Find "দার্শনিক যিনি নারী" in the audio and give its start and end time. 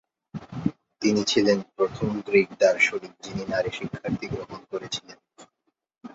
2.59-3.71